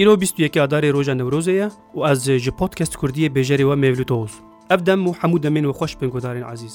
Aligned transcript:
Îro 0.00 0.14
21 0.16 0.60
adarê 0.64 0.88
roja 0.94 1.14
Newrozê 1.18 1.52
ye 1.60 1.68
û 1.94 1.98
ez 2.12 2.20
ji 2.44 2.50
podcast 2.50 2.94
Kurdiyê 2.96 3.28
bêjerê 3.28 3.64
we 3.68 3.74
mevlût 3.76 4.10
Oz. 4.10 4.30
Ev 4.70 4.86
dem 4.86 5.06
û 5.06 5.14
hemû 5.20 5.42
demên 5.42 5.64
we 5.64 5.72
xweş 5.78 6.00
bin 6.00 6.10
guhdarên 6.10 6.42
azîz. 6.52 6.74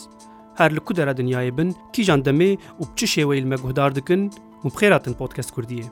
Her 0.55 0.75
li 0.75 0.79
ku 0.79 0.95
dere 0.95 1.11
dinyayê 1.11 1.57
bin, 1.57 1.75
kîjan 1.93 2.19
demê 2.21 2.57
û 2.79 2.85
çi 2.95 3.05
şêweyî 3.05 3.45
me 3.45 3.55
guhdar 3.55 3.95
dikin 3.95 4.31
û 4.63 4.67
bixêratin 4.69 5.13
podcast 5.13 5.51
Kurdiyê. 5.57 5.85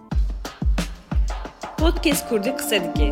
Podcast 1.77 2.29
Kurdî 2.29 2.55
qise 2.57 2.83
dike. 2.95 3.09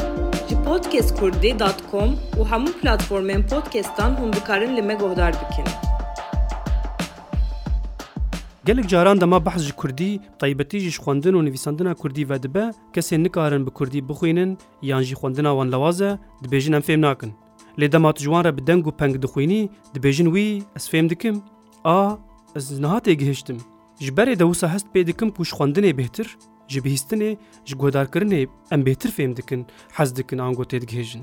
Ji 0.49 0.55
podcastkurdî.com 0.65 2.09
û 2.37 2.41
hemû 2.51 2.71
platformên 2.81 3.49
podcastan 3.49 4.11
hûn 4.15 4.33
dikarin 4.33 4.75
li 4.77 4.81
me 4.81 4.93
guhdar 4.93 5.33
dikin. 5.33 5.65
gelek 8.65 8.89
caran 8.89 9.21
dema 9.21 9.37
behz 9.45 9.63
ji 9.67 9.71
Kurdî 9.77 10.09
taybetî 10.43 10.79
ji 10.85 10.91
xwendin 10.97 11.33
û 11.33 11.41
nivîsandina 11.47 11.93
Kurdî 12.01 12.23
vedibe 12.29 12.65
kesên 12.93 13.23
nikarin 13.23 13.65
bi 13.65 13.69
Kurdî 13.77 13.99
bixwînin 14.09 14.51
yan 14.91 15.01
jî 15.07 15.13
xwendina 15.19 15.51
wan 15.57 15.69
lewaz 15.73 15.97
e 16.01 16.11
dibêjin 16.43 16.73
em 16.73 16.81
fêm 16.87 17.01
nakin. 17.01 17.31
Lê 17.79 17.87
dema 17.91 18.11
tu 18.13 18.19
ji 18.23 18.29
wan 18.33 18.43
re 18.45 18.57
bi 18.57 18.67
deng 18.67 18.83
û 18.89 18.97
peng 18.99 19.13
dixwînî 19.23 19.61
dibêjin 19.95 20.27
wî 20.35 20.45
ez 20.79 20.85
fêm 20.91 21.05
dikim 21.09 21.35
a 21.97 22.17
ez 22.57 22.79
niha 22.79 22.97
tê 23.05 23.11
gihiştim. 23.21 23.57
Ji 23.99 24.11
berê 24.17 24.35
de 24.39 24.45
wisa 24.51 24.73
hest 24.73 24.87
pê 24.95 25.07
dikim 25.07 25.29
ku 25.31 25.43
ji 25.45 25.51
xwendinê 25.55 25.91
bêhtir 25.99 26.27
ji 26.71 26.79
bihîstinê 26.83 27.31
ji 27.65 27.75
guhdarkirinê 27.75 28.41
em 28.71 28.81
bêhtir 28.87 29.09
fêm 29.17 29.37
dikin 29.37 29.65
hez 29.97 30.15
dikin 30.15 30.37
an 30.37 30.53
got 30.53 30.73
tê 30.73 30.77
digihêjin. 30.83 31.21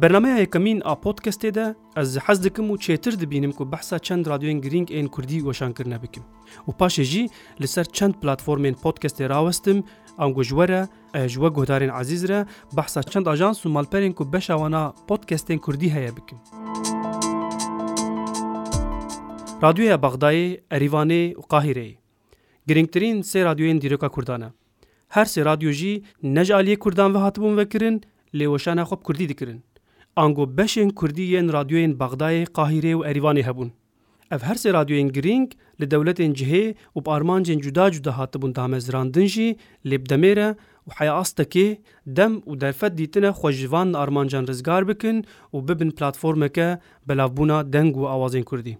برنامه 0.00 0.46
کمین 0.46 0.82
آ 0.82 0.94
پودکستی 0.94 1.50
ده 1.50 1.76
از 1.96 2.18
حز 2.18 2.40
دکم 2.46 2.70
و 2.70 2.76
چیتر 2.76 3.10
دبینم 3.10 3.52
که 3.52 3.64
بحثا 3.64 3.98
چند 3.98 4.28
رادیوین 4.28 4.60
گرینگ 4.60 4.88
این 4.90 5.08
کردی 5.08 5.40
وشان 5.40 5.72
کرنه 5.72 5.98
بکم 5.98 6.20
و 6.68 6.72
پاشه 6.72 7.04
جی 7.04 7.30
لسر 7.60 7.82
چند 7.84 8.20
پلاتفورمین 8.20 8.74
پودکستی 8.74 9.24
راوستم 9.24 9.84
ام 10.18 10.32
گوجوره 10.32 10.88
جوه 11.26 11.50
گهدارین 11.54 11.90
عزیز 11.90 12.24
را 12.24 12.44
بحثا 12.76 13.02
چند 13.02 13.28
آجانس 13.28 13.66
و 13.66 13.68
مالپرین 13.68 14.12
که 14.12 14.24
بشاوانا 14.24 14.94
پودکستین 15.08 15.58
کردی 15.66 15.88
هیا 15.88 16.10
بکم 16.12 16.36
رادیویا 19.62 19.96
بغدای، 19.96 20.58
اریوانه 20.70 21.34
و 21.38 21.40
قاهره 21.40 21.96
گرنگترین 22.68 23.22
سه 23.22 23.42
رادیوین 23.44 23.78
دیروکا 23.78 24.08
کردانه 24.08 24.54
هر 25.10 25.24
سه 25.24 25.42
رادیو 25.42 25.70
جی 25.72 26.02
نج 26.22 26.52
آلیه 26.52 26.76
کردان 26.76 27.12
و 27.12 27.18
هاتبون 27.18 27.58
وکرن 27.58 28.00
لیوشان 28.34 28.84
خوب 28.84 29.02
کردی 29.08 29.26
دکرن 29.26 29.62
ango 30.16 30.44
beşên 30.44 30.90
Kurdî 30.94 31.22
yên 31.22 31.50
radyoyên 31.52 31.96
Bexdayê, 31.98 32.44
Qahirê 32.46 32.94
û 32.94 33.04
Erîvanê 33.06 33.42
hebûn. 33.42 33.72
Ev 34.30 34.38
her 34.38 34.54
sê 34.54 34.70
radyoyên 34.72 35.12
girîng 35.12 35.48
li 35.80 35.84
dewletên 35.90 36.34
cihê 36.34 36.74
û 36.96 37.12
armancên 37.16 37.58
cuda 37.58 37.90
cuda 37.90 38.18
hatibûn 38.18 38.54
damezrandin 38.54 39.26
jî 39.26 39.56
lêbdemê 39.86 40.36
re 40.36 40.56
û 40.88 40.90
heya 40.98 41.12
astekê 41.22 41.78
dem 42.06 42.34
û 42.38 42.60
derfet 42.60 42.98
dîtine 42.98 43.28
xwejivan 43.28 43.92
armancan 43.94 44.46
rizgar 44.46 44.88
bikin 44.88 45.24
û 45.54 45.68
bibin 45.68 45.90
platformeke 45.90 46.78
belavbûna 47.08 47.72
deng 47.72 47.92
û 47.94 48.00
awazên 48.08 48.44
Kurdî. 48.44 48.78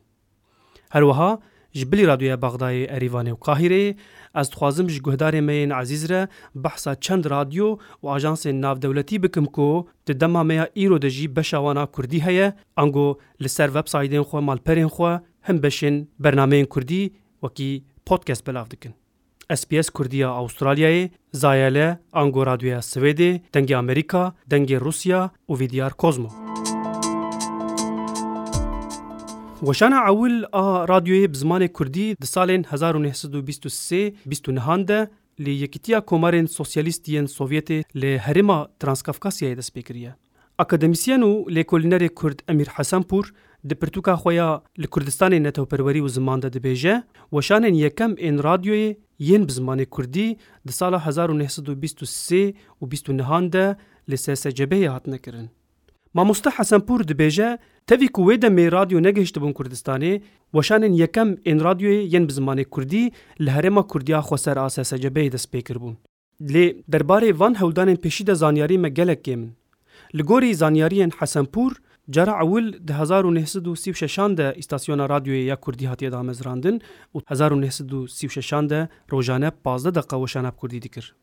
Herwiha 0.91 1.39
ji 1.73 1.93
bilî 1.93 2.07
radyoya 2.07 2.35
Bexdayê, 2.37 2.87
Erîvanê 2.97 3.33
û 3.33 3.39
Qahirê 3.47 3.97
ez 4.41 4.49
dixwazim 4.49 4.89
ji 4.89 5.01
guhdarê 5.01 5.41
me 5.41 5.55
yên 5.55 5.71
ezîz 5.83 6.05
re 6.11 6.29
behsa 6.65 6.95
çend 7.05 7.25
radyo 7.31 7.67
û 8.03 8.07
ajansên 8.17 8.61
navdewletî 8.65 9.23
bikim 9.23 9.45
ku 9.57 9.89
di 10.07 10.21
dema 10.21 10.43
meya 10.43 10.67
îro 10.85 11.03
de 11.03 11.11
jî 11.11 11.37
beşa 11.37 11.59
wana 11.67 11.87
Kurdî 11.87 12.21
heye 12.27 12.53
ango 12.77 13.19
li 13.43 13.49
ser 13.49 13.69
websaydên 13.69 14.25
xwe 14.31 14.41
malperên 14.49 14.91
xwe 14.97 15.13
him 15.49 15.57
beşên 15.57 16.07
bernameyên 16.25 16.67
Kurdî 16.67 17.11
wekî 17.41 17.85
podcast 18.07 18.47
belav 18.47 18.67
dikin. 18.71 18.95
SPS 19.55 19.91
Kurdiya 19.91 20.29
Avustralyayê, 20.29 21.11
Zayele, 21.33 21.99
Ango 22.13 22.47
Radyoya 22.47 22.79
Swêdê, 22.79 23.41
dengê 23.55 23.77
Amerîka, 23.77 24.35
dengê 24.51 24.81
Rusya 24.81 25.31
û 25.49 25.59
Vîdiyar 25.61 25.91
Kozmo. 25.93 26.52
وشانە 29.67 29.99
ئەول 30.07 30.33
ئا 30.59 30.63
رادیۆیە 30.91 31.29
بزمانی 31.33 31.69
کوردی 31.69 32.07
دی 32.23 32.27
سالên 32.29 32.63
1923 32.71 34.01
29 34.27 35.09
li 35.41 35.51
yekîtiya 35.57 36.01
komarên 36.01 36.47
sosyalîstiyên 36.47 37.27
Sovyetê 37.27 37.83
lê 37.95 38.19
herêma 38.19 38.69
Transkafkasyayê 38.81 39.57
dest 39.57 39.75
pêkiriye. 39.77 40.15
Akademisyen 40.59 41.21
û 41.21 41.47
lêkolînerê 41.55 42.09
Kurd 42.09 42.39
Emîr 42.49 42.67
Hesenpûr 42.67 43.35
di 43.69 43.75
pirtûka 43.75 44.15
xwe 44.15 44.35
ya 44.35 44.63
li 44.79 44.85
Kurdistanê 44.87 45.43
netewperwerî 45.43 46.01
û 46.01 46.09
ziman 46.09 46.43
de 46.43 46.47
dibêje, 46.49 47.03
weşanên 47.33 47.75
yekem 47.75 48.11
ên 48.13 48.39
radyoyê 48.41 48.97
yên 49.19 49.49
bi 49.49 49.53
zimanê 49.53 49.87
Kurdî 49.87 50.37
di 50.69 50.73
sala 50.73 50.99
1923 50.99 52.57
û 52.81 52.93
29 52.93 53.53
de 53.53 53.77
li 54.11 54.15
SSCB-yê 54.17 54.89
hatine 54.89 55.19
kirin. 55.19 55.51
Mamosta 56.15 56.51
Hesenpûr 56.51 57.01
dibêje 57.09 57.59
tevî 57.87 58.09
ku 58.09 58.21
wê 58.27 58.37
demê 58.45 58.73
radyo 58.73 59.03
negihiştibûn 59.03 59.53
Kurdistanê, 59.53 60.21
weşanên 60.55 60.93
yekem 61.01 61.29
ên 61.51 61.59
radyoyê 61.63 62.03
yên 62.15 62.29
bi 62.29 62.33
zimanê 62.33 62.65
Kurdî 62.65 63.11
li 63.41 63.51
herêma 63.51 63.87
Kurdiya 63.87 64.19
Xweser 64.21 64.57
a 64.57 64.71
SSCB 64.71 65.33
dest 65.33 65.55
pê 65.55 65.63
kiribûn. 65.63 65.97
Lê 66.43 66.83
derbarê 66.93 67.39
van 67.39 67.55
hewldanên 67.61 67.97
pêşî 67.97 68.27
de 68.27 68.35
zanyarî 68.35 68.79
me 68.79 68.89
gelek 68.89 69.27
kêm 69.27 69.39
in. 69.41 69.53
Li 70.15 70.23
gorî 70.23 70.55
zanyariyên 70.55 71.11
Hesenpûr, 71.17 71.73
Cara 72.11 72.45
ewil 72.45 72.73
di 72.89 72.93
1936 72.93 74.37
de 74.37 74.55
îstasyona 74.59 75.05
radyoyê 75.05 75.43
ya 75.45 75.57
Kurdî 75.61 75.87
hatiye 75.87 76.13
damezrandin 76.13 76.81
û 77.15 77.21
1936 77.31 78.71
de 78.71 78.89
rojane 79.13 79.51
15 79.65 79.85
deqa 79.85 80.17
weşanab 80.19 80.57
Kurdî 80.57 80.83
dikir. 80.83 81.15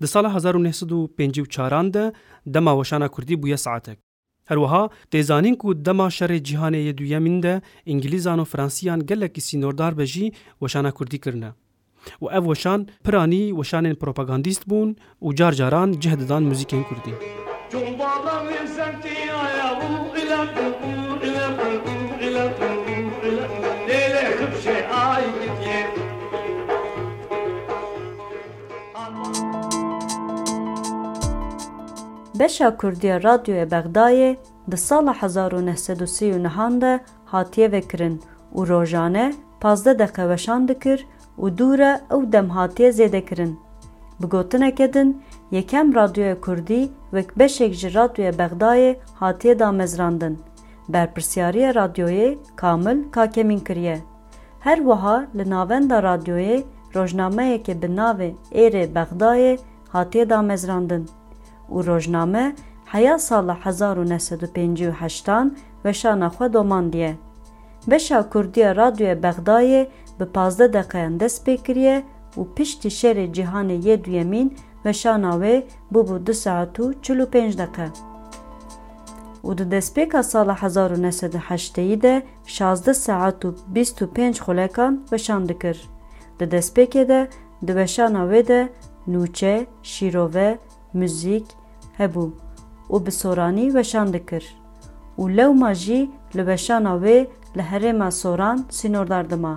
Di 0.00 0.06
sala 0.06 0.28
1954 0.54 1.88
de 1.94 2.12
dema 2.46 2.74
weşana 2.76 3.08
Kurdî 3.08 3.42
bûye 3.42 3.56
saatek. 3.56 3.98
Herwiha 4.44 4.88
têzanîn 5.12 5.56
ku 5.58 5.84
dema 5.84 6.06
şerê 6.10 6.38
cîhanê 6.44 6.80
yê 6.88 6.96
duyemîn 6.98 7.42
de 7.42 7.62
îngilîzan 7.86 8.38
û 8.38 8.44
Fransiyan 8.44 9.06
gelekî 9.06 9.40
sînordar 9.40 9.98
be 9.98 10.06
jî 10.06 10.32
weşana 10.60 10.92
Kurdî 10.92 11.20
kirine. 11.20 11.50
û 12.22 12.32
ev 12.32 12.40
weşan 12.44 12.88
piranî 13.04 13.42
weşanên 13.58 13.96
propagandîst 14.02 14.64
bûn 14.68 14.96
û 15.22 15.34
car 15.38 15.52
caran 15.52 15.92
cih 15.92 16.14
didan 16.20 16.42
muzîkên 16.50 16.82
Kurdî. 16.88 17.14
Beşa 32.40 32.76
Kurdiya 32.76 33.22
Radyoya 33.22 33.64
Bexdayê 33.68 34.36
di 34.70 34.76
sala 34.76 35.12
1939 35.52 36.80
de 36.80 37.00
hatiye 37.24 37.72
vekirin 37.72 38.20
û 38.54 38.68
rojane 38.68 39.34
pazde 39.60 39.98
deqe 39.98 40.22
weşan 40.22 40.68
dikir 40.68 41.06
û 41.38 41.58
dûre 41.58 42.00
ew 42.12 42.32
dem 42.32 42.50
hatiye 42.50 42.90
zêdekirin. 42.90 43.54
Bi 44.22 44.26
gotineke 44.26 44.92
din, 44.92 45.22
yekem 45.50 45.94
radyoya 45.94 46.40
Kurdî 46.40 46.88
wek 47.10 47.38
beşek 47.38 47.74
ji 47.74 47.94
radyoya 47.94 48.30
Bexdayê 48.32 48.96
hatiye 49.14 49.58
damezrandin. 49.58 50.40
Berpirsiyariya 50.88 51.70
radyoyê 51.70 52.36
kamil 52.56 53.10
kakemîn 53.12 53.58
kiriye. 53.58 53.98
Her 54.60 54.76
wiha 54.76 55.24
li 55.38 55.50
navenda 55.50 55.98
radyoyê 55.98 56.62
rojnameyeke 56.96 57.82
bi 57.82 57.86
navê 57.86 58.32
Êrê 58.52 58.94
Bexdayê 58.94 59.58
hatiye 59.88 60.30
damezrandin. 60.30 61.06
û 61.74 61.76
rojname 61.86 62.46
heya 62.92 63.16
sala 63.28 63.54
1958 63.64 65.54
veşana 65.84 66.26
xwe 66.36 66.52
domandiye. 66.52 67.12
Beşa 67.90 68.18
Kurdiya 68.30 68.76
Radyoya 68.76 69.14
Bexdayê 69.22 69.86
bi 70.20 70.24
pazde 70.24 70.72
deqeyan 70.72 71.20
dest 71.20 71.46
pê 71.48 71.56
kiriye 71.62 72.02
û 72.36 72.54
piştî 72.54 72.88
şerê 72.88 73.32
cîhanê 73.32 73.76
yê 73.88 74.04
duyemîn 74.04 74.56
veşana 74.86 75.30
wê 75.30 75.62
bûbû 75.92 76.26
du 76.26 76.34
saet 76.34 76.78
û 76.78 76.94
çil 77.02 77.18
û 77.20 77.26
pênc 77.34 77.58
deqe. 77.58 77.88
û 79.44 79.58
di 79.58 79.62
destpêka 79.62 80.22
sala 80.22 80.54
1980 80.54 82.02
de 82.02 82.22
16 82.62 82.94
saet 82.94 83.44
û 83.44 83.54
25 83.74 84.38
xulekan 84.40 85.04
veşan 85.12 85.48
dikir. 85.48 85.86
Di 86.40 86.44
destpêkê 86.44 87.08
de 87.08 87.28
di 87.66 87.76
veşana 87.76 88.18
wê 88.22 88.48
de 88.48 88.68
nûçe, 89.08 89.66
şîrove, 89.82 90.58
müzik, 90.94 91.46
hebû 92.02 92.26
û 92.94 92.96
bi 93.04 93.12
soranî 93.22 93.66
weşan 93.76 94.08
dikir 94.16 94.44
û 95.20 95.22
lewma 95.36 95.72
jî 95.84 96.00
li 96.36 96.42
weşana 96.50 96.94
wê 97.04 97.18
li 97.56 97.62
herêma 97.70 98.10
soran 98.22 98.56
sînordar 98.78 99.24
dima. 99.32 99.54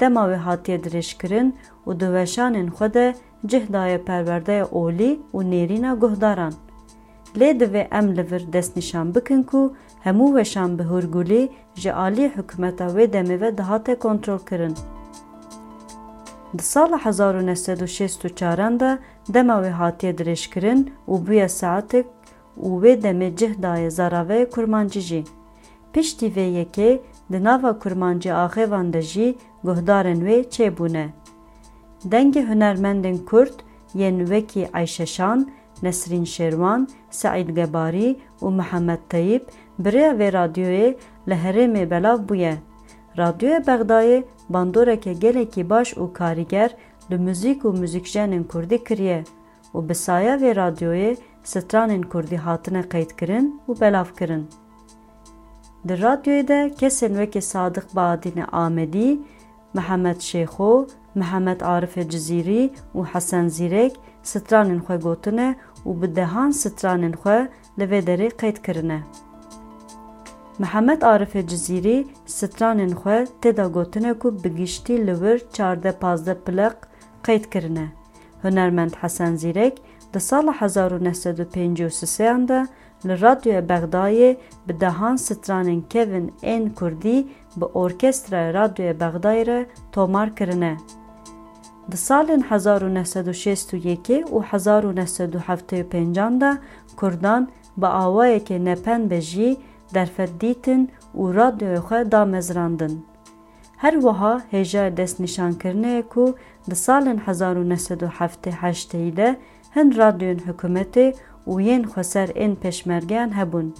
dema 0.00 0.22
wê 0.30 0.36
hatiye 0.36 0.78
dirêjkirin 0.84 1.48
û 1.86 1.90
di 2.00 2.06
weşanên 2.16 2.68
xwe 2.76 2.94
de 2.94 3.06
cih 3.46 3.64
daye 3.72 3.98
perwerdeya 4.08 4.64
olî 4.72 5.12
û 5.34 5.38
nêrîna 5.52 5.92
guhdaran. 6.02 6.54
Lê 7.40 7.48
divê 7.60 7.82
em 7.98 8.06
li 8.16 8.30
vir 8.30 8.52
destnîşan 8.52 9.14
bikin 9.14 9.42
ku 9.42 9.74
hemû 10.04 10.26
weşan 10.36 10.70
bi 10.78 10.82
hûrgulî 10.90 11.42
ji 11.74 11.88
aliyê 12.06 12.28
hikûmeta 12.36 12.86
wê 12.96 13.04
demê 13.14 13.40
ve 13.40 13.58
dihate 13.58 13.94
kontrol 14.04 14.38
kirin. 14.38 14.74
Di 16.58 16.62
sala 16.62 16.98
1964 16.98 18.80
de 18.80 18.98
dema 19.28 19.54
wê 19.62 19.70
hatiye 19.70 20.12
dirêjkirin 20.18 20.80
û 21.08 21.26
bûye 21.26 21.48
saatek 21.60 22.06
û 22.62 22.68
wê 22.84 22.94
demê 23.04 23.30
cih 23.36 23.54
daye 23.62 23.90
zaraveyê 23.98 24.50
kurmancî 24.50 25.00
jî. 25.00 25.24
Piştî 25.92 26.26
vê 26.36 26.48
yekê 26.60 26.90
di 27.32 27.44
nava 27.44 27.78
kurmancî 27.78 28.32
axevan 28.34 28.92
de 28.92 29.02
jî 29.02 29.28
guhdarên 29.64 30.20
wê 30.28 30.36
çêbûne. 30.54 31.06
Dengê 32.12 32.42
hunermendên 32.48 33.18
Kurd 33.24 33.54
yên 33.94 34.16
wekî 34.20 34.68
Ayşeşan, 34.72 35.50
Nesrin 35.82 36.24
Şêrwan, 36.24 36.86
Saîd 37.10 37.48
Gebarî 37.48 38.16
û 38.42 38.46
Mihemed 38.56 39.02
Teyîb 39.10 39.42
biriya 39.78 40.12
vê 40.18 40.28
radyoyê 40.32 40.88
li 41.28 41.34
herêmê 41.44 41.90
belav 41.90 42.28
bûye. 42.28 42.56
Radyoya 43.18 43.58
Beğdayê 43.58 44.24
bandoreke 44.48 45.12
geleki 45.12 45.70
baş 45.70 45.92
u 45.96 46.00
û 46.00 46.12
karîger 46.12 46.76
müzik 47.10 47.64
u 47.64 47.68
û 47.68 47.78
muzîkjenên 47.80 48.44
kriye. 48.84 49.24
U 49.74 49.88
besaya 49.88 50.34
ve 50.34 50.38
saya 50.44 50.52
vê 50.52 51.16
radyoyê 51.44 52.36
hatına 52.36 52.88
kayıt 52.88 53.12
hatine 53.20 53.42
u 53.68 53.80
belaf 53.80 53.80
belavkirin. 53.80 54.48
Di 55.88 55.92
radyoyê 55.92 56.48
de 56.48 56.74
kesên 56.80 57.08
wekî 57.08 57.42
Sadık 57.42 57.96
Badîne 57.96 58.44
Amedi, 58.44 59.18
Mehmet 59.74 60.20
Şêxo, 60.22 60.88
Mehmet 61.14 61.62
Arifê 61.62 62.08
Ciziri, 62.08 62.70
u 62.94 63.04
Hasan 63.04 63.48
Zirek, 63.48 63.96
stranên 64.24 64.78
xwe 64.82 64.96
gotine 64.96 65.56
û 65.86 66.02
bi 66.02 66.16
dehan 66.16 66.50
stranên 66.50 67.12
xwe 67.14 67.48
li 68.18 68.30
kayıt 68.30 68.58
derê 68.68 69.00
Mihemed 70.60 71.02
Arifê 71.02 71.42
Cizîrî 71.48 71.98
stranên 72.34 72.88
xwe 73.00 73.18
têda 73.42 73.66
gotine 73.76 74.12
ku 74.22 74.28
bi 74.44 74.50
giştî 74.58 74.96
li 75.06 75.12
wir 75.24 75.38
çarde 75.56 75.92
pazdeh 76.02 76.36
pileq 76.46 76.74
qeyd 77.26 77.44
kirine. 77.52 77.86
Hunermend 78.42 78.90
Hesen 79.00 79.34
Zîrek 79.36 79.74
di 80.14 80.20
sala 80.20 80.52
hezar 80.60 80.90
û 80.90 81.04
neh 81.04 81.14
û 81.40 81.44
pêncî 81.54 81.86
û 81.86 81.90
siseyan 82.00 82.42
de 82.48 82.66
li 83.06 83.20
Radyoya 83.20 83.60
Bexdayê 83.68 84.36
bi 84.68 84.80
dehan 84.80 85.16
stranên 85.16 85.80
kevin 85.90 86.32
ên 86.42 86.74
Kurdî 86.74 87.16
bi 87.56 87.64
Orkestraya 87.64 88.54
Radyoya 88.54 88.92
Bexdayê 89.00 89.46
re 89.46 89.66
tomar 89.92 90.36
kirine. 90.36 90.76
Di 91.92 91.96
salên 91.96 92.42
1961 92.50 94.22
û 94.22 94.42
1975 94.52 95.92
de 96.14 96.58
Kurdan 96.96 97.48
bi 97.76 97.84
awayekê 97.86 98.64
nepend 98.64 99.10
be 99.10 99.20
jî 99.20 99.56
درفت 99.92 100.32
دیتن 100.38 100.80
و 101.14 101.22
رادیو 101.38 101.80
خو 101.86 101.96
دا 102.04 102.24
مزراندن. 102.24 102.94
هر 103.78 103.94
وها 104.06 104.40
هجا 104.52 104.88
دست 104.88 105.20
نشان 105.20 105.52
کرنه 105.62 106.02
کو 106.02 106.24
د 106.70 106.72
سال 106.74 107.18
1978 107.26 108.96
ده 108.96 109.36
هند 109.74 109.98
رادیون 109.98 110.38
حکومتی 110.48 111.12
و 111.46 111.60
ین 111.60 111.84
خسر 111.86 112.30
این 112.34 112.56
پشمرگیان 112.56 113.32
هبون. 113.32 113.74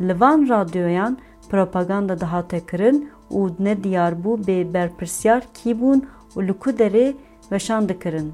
Livan 0.00 0.48
radyoyan 0.48 1.16
propaganda 1.50 2.20
daha 2.20 2.48
tekirin 2.48 3.10
u 3.30 3.50
ne 3.58 3.84
diyar 3.84 4.24
bu 4.24 4.46
be 4.46 4.74
berpirsyar 4.74 5.42
kibun 5.54 6.06
u 6.36 6.42
lukuderi 6.48 7.16
veşan 7.52 7.88
dikirin. 7.88 8.32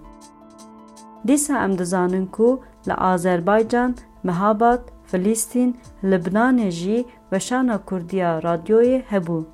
Disa 1.27 1.65
em 1.65 1.79
dizanin 1.79 2.27
ku 2.27 2.63
li 2.89 2.95
Azerbaycan, 2.95 3.97
Mehabat, 4.23 4.92
Filîstîn, 5.13 5.71
Libnanê 6.11 6.71
jî 6.81 6.99
weşana 7.31 7.77
Kurdiya 7.89 8.33
radyoyê 8.47 8.99
hebû. 9.13 9.45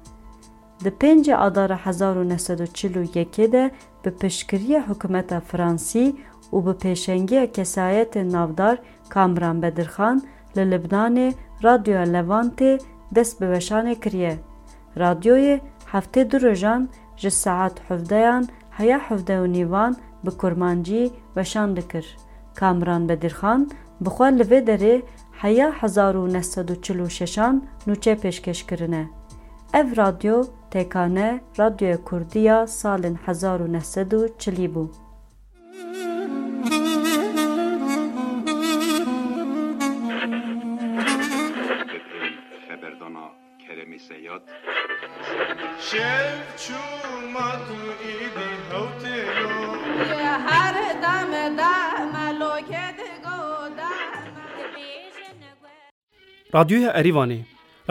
Di 0.85 0.89
pêncê 1.01 1.37
adara 1.37 1.79
1941 1.87 3.13
de 3.53 3.71
bi 4.05 4.11
piştgiriya 4.17 4.89
hikûmeta 4.89 5.41
Fransî 5.41 6.17
û 6.53 6.57
bi 6.67 6.71
pêşengiya 6.85 7.45
kesayetê 7.53 8.33
navdar 8.33 8.79
Kamran 9.09 9.63
Bedirxan 9.63 10.23
li 10.57 10.61
Libnanê 10.61 11.33
Radyoya 11.65 12.05
Levantê 12.05 12.81
dest 13.15 13.41
bi 13.41 13.45
weşanê 13.45 14.01
kiriye. 14.01 14.37
Radyoyê 14.97 15.61
heftê 15.93 16.31
du 16.31 16.43
rojan 16.43 16.89
ji 17.17 17.31
saet 17.31 17.91
hevdeyan 17.91 18.49
heya 18.71 18.99
hevde 18.99 19.33
û 19.33 19.53
nîvan 19.53 19.97
bi 20.27 20.31
kurmancî 20.31 21.11
weşan 21.35 21.77
dikir. 21.77 22.17
Kamran 22.55 23.09
Bedirxan 23.09 23.71
bixwe 24.01 24.39
li 24.39 24.43
vê 24.43 24.67
derê 24.67 25.03
هەیە 25.44 25.69
1946an 25.81 27.55
نوچێ 27.88 28.14
پێشکەشکردنە. 28.23 29.02
Ev 29.81 29.87
radyo 30.00 30.37
TKN 30.73 31.19
Radyo 31.61 31.93
Kurdiya 32.08 32.58
salin 32.79 33.17
1940 33.29 34.75
bu. 34.75 34.85
Şev 45.88 46.32
çuma 46.62 47.49
tu 47.67 47.81
idi 48.12 49.19
Her 50.49 50.76
dame 51.02 51.44
dame 51.58 52.38
loke 52.40 52.88
Radyoya 56.55 56.91
Erivanê 56.93 57.39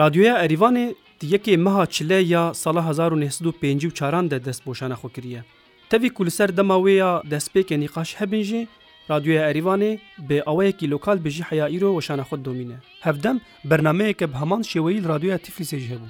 Radyoya 0.00 0.36
Erivanê 0.44 0.94
di 1.20 1.26
yekê 1.26 1.56
meha 1.56 1.86
çile 1.86 2.14
ya 2.14 2.54
sala 2.54 2.80
1954 3.10 4.30
de 4.30 4.44
destboşana 4.44 4.94
xwe 4.94 5.08
kiriye. 5.08 5.44
Tevî 5.90 6.10
ku 6.14 6.26
li 6.26 6.30
ser 6.30 6.56
dema 6.56 6.74
wê 6.74 6.90
ya 6.90 7.22
destpêkê 7.30 7.76
nîqaş 7.80 8.14
hebin 8.20 8.42
jî, 8.42 8.68
Radyoya 9.10 9.52
Erivanê 9.52 9.98
bi 10.18 10.42
awayekî 10.46 10.90
lokal 10.90 11.24
bi 11.24 11.30
jî 11.30 11.42
heya 11.42 11.68
îro 11.68 11.92
weşana 12.00 12.22
xwe 12.22 12.44
domîne. 12.44 12.74
Hevdem 13.00 13.40
bernameyeke 13.64 14.28
bi 14.32 14.34
heman 14.36 14.60
şêweyî 14.62 15.04
li 15.04 15.08
Radyoya 15.08 15.36
Tiflisê 15.36 15.78
jî 15.78 15.94
hebû. 15.94 16.08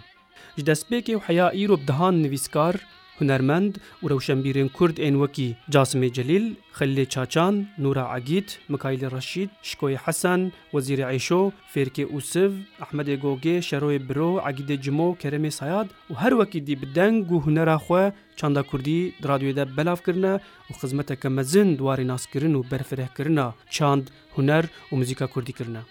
Ji 0.59 0.65
destpêkê 0.65 1.15
û 1.17 1.21
heya 1.21 1.51
îro 1.53 1.77
bi 1.81 1.89
dihan 1.89 2.23
nivîskar, 2.23 2.75
هنرمند 3.21 3.73
û 4.03 4.09
rewşenbîrên 4.13 4.69
Kurd 4.77 4.97
ên 5.07 5.15
wekî 5.23 5.49
Casimê 5.75 6.11
Celîl, 6.17 6.47
Xelilê 6.79 7.07
Çaçan, 7.15 7.55
Nura 7.83 8.05
Agît, 8.19 8.49
Mikaîl 8.73 9.03
Reşîd, 9.17 9.51
Şikoyê 9.69 9.97
Hesan, 10.07 10.41
Wezîrê 10.73 11.07
Eyşo, 11.13 11.43
Fêrkê 11.73 12.05
Ûsiv, 12.19 12.51
Ahmedê 12.85 13.15
Gogê, 13.25 13.57
Şeroyê 13.69 14.01
Biro, 14.09 14.31
Agîdê 14.49 14.77
Cimo, 14.85 15.09
Keremê 15.23 15.51
Sayad 15.51 15.89
û 16.13 16.15
her 16.23 16.33
wekî 16.41 16.61
dî 16.67 16.75
bi 16.81 16.87
deng 16.97 17.19
û 17.35 17.37
hunera 17.47 17.77
xwe 17.85 18.05
çanda 18.39 18.63
Kurdî 18.63 19.01
di 19.21 19.27
radyoyê 19.33 19.55
de 19.57 19.65
belav 19.77 19.99
kirine 20.07 20.35
û 20.71 20.71
xizmeteke 20.81 21.29
mezin 21.29 21.69
duwarê 21.79 22.07
naskirin 22.13 22.55
û 22.55 22.71
berfirehkirina 22.71 23.47
çand, 23.71 24.05
huner 24.35 24.65
û 24.91 24.95
muzîka 25.01 25.27
Kurdî 25.27 25.53
kirine. 25.53 25.83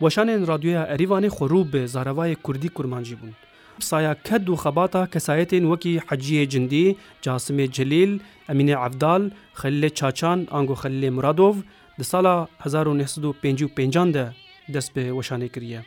Weşanên 0.00 0.42
radyoya 0.46 0.82
Erîvanê 0.96 1.28
xwerû 1.36 1.60
bi 1.72 1.78
zaravayê 1.96 2.34
Kurdî 2.34 2.68
kurmancî 2.68 3.16
bûn. 3.20 3.32
قسايا 3.80 4.12
كد 4.24 4.48
وخباطة 4.48 5.04
كسايتين 5.04 5.64
وكي 5.64 6.00
حجية 6.00 6.44
جندي 6.44 6.96
جاسم 7.24 7.60
جليل 7.60 8.20
أمينة 8.50 8.76
عبدال 8.76 9.32
خليل 9.54 9.90
تشاچان 9.90 10.46
أنغو 10.54 10.74
خليل 10.74 11.10
مرادوف 11.12 11.56
د 11.98 12.02
سالا 12.02 12.46
1955 12.66 14.12
ده 14.12 14.32
دست 14.68 14.96
به 14.96 15.12
وشانه 15.12 15.46
کریه 15.46 15.82